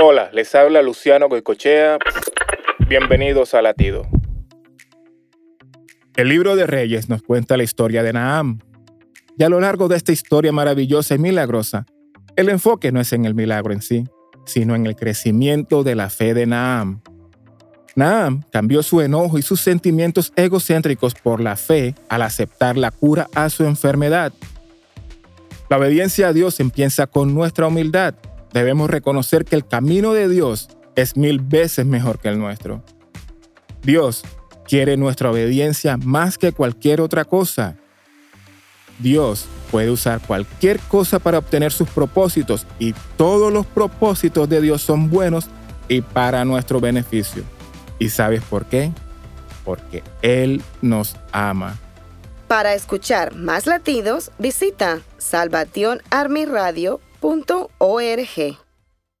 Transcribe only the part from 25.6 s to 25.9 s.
La